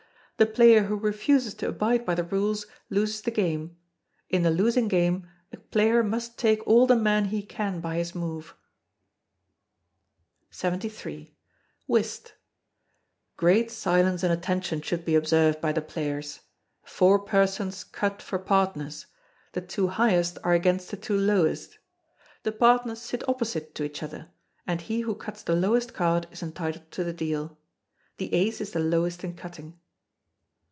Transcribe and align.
The 0.37 0.47
player 0.47 0.85
who 0.85 0.95
refuses 0.95 1.53
to 1.53 1.67
abide 1.67 2.03
by 2.03 2.15
the 2.15 2.23
rules 2.23 2.65
loses 2.89 3.21
the 3.21 3.29
game. 3.29 3.77
In 4.27 4.41
the 4.41 4.49
losing 4.49 4.87
game 4.87 5.29
a 5.53 5.57
player 5.57 6.01
must 6.03 6.39
take 6.39 6.65
all 6.65 6.87
the 6.87 6.95
men 6.95 7.25
he 7.25 7.43
can 7.43 7.79
by 7.79 7.97
his 7.97 8.15
move. 8.15 8.55
73. 10.49 11.35
Whist. 11.85 12.29
(Upon 12.29 12.37
the 12.39 13.37
principle 13.37 13.47
of 13.47 13.53
Hoyle's 13.53 13.61
games.) 13.61 13.77
Great 13.77 13.77
silence 14.03 14.23
and 14.23 14.33
attention 14.33 14.81
should 14.81 15.05
be 15.05 15.13
observed 15.13 15.61
by 15.61 15.71
the 15.71 15.79
players. 15.83 16.39
Four 16.81 17.19
persons 17.19 17.83
cut 17.83 18.19
for 18.23 18.39
partners; 18.39 19.05
the 19.51 19.61
two 19.61 19.89
highest 19.89 20.39
are 20.43 20.53
against 20.53 20.89
the 20.89 20.97
two 20.97 21.17
lowest. 21.19 21.77
The 22.41 22.51
partners 22.51 22.99
sit 22.99 23.29
opposite 23.29 23.75
to 23.75 23.83
each 23.83 24.01
other, 24.01 24.31
and 24.65 24.81
he 24.81 25.01
who 25.01 25.13
cuts 25.13 25.43
the 25.43 25.53
lowest 25.55 25.93
card 25.93 26.25
is 26.31 26.41
entitled 26.41 26.89
to 26.89 27.03
the 27.03 27.13
deal. 27.13 27.59
The 28.17 28.33
ace 28.33 28.59
is 28.59 28.71
the 28.71 28.79
lowest 28.79 29.23
in 29.23 29.35
cutting. 29.35 29.77